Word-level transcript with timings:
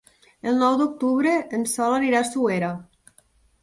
El 0.51 0.57
nou 0.61 0.77
d'octubre 0.79 1.35
en 1.59 1.69
Sol 1.77 1.97
anirà 2.01 2.25
a 2.25 2.31
Suera. 2.35 2.77